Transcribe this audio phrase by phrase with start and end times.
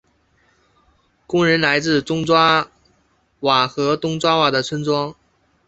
[1.27, 2.71] 工人来自中爪
[3.41, 5.13] 哇和东爪哇的村庄。